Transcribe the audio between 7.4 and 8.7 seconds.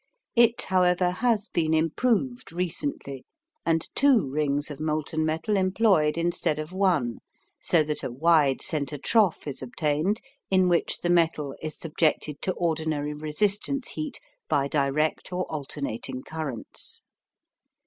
so that a wide